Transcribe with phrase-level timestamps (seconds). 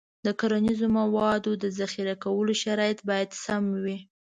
[0.25, 3.97] د کرنیزو موادو د ذخیره کولو شرایط باید سم وي.